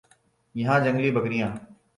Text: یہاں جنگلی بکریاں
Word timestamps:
یہاں 0.55 0.79
جنگلی 0.79 1.11
بکریاں 1.11 1.49